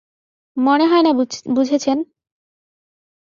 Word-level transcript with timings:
মনে 0.57 0.85
হয়না 0.85 1.11
বুঝেছেন। 1.55 1.97